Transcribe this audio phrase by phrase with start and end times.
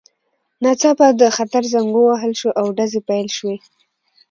[0.63, 3.57] ناڅاپه د خطر زنګ ووهل شو او ډزې پیل شوې